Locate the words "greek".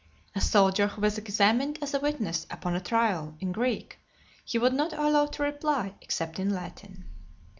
3.51-3.99